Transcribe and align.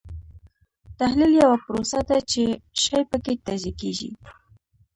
تحلیل 0.99 1.31
یوه 1.41 1.57
پروسه 1.65 1.99
ده 2.09 2.17
چې 2.31 2.43
شی 2.81 3.01
پکې 3.09 3.33
تجزیه 3.45 3.73
کیږي. 3.81 4.11